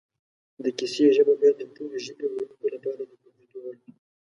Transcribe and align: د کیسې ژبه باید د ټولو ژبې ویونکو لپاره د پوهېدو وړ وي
د 0.63 0.65
کیسې 0.77 1.05
ژبه 1.15 1.33
باید 1.41 1.55
د 1.59 1.63
ټولو 1.75 1.95
ژبې 2.05 2.25
ویونکو 2.29 2.65
لپاره 2.73 3.01
د 3.03 3.11
پوهېدو 3.21 3.57
وړ 3.63 3.75
وي 3.83 3.91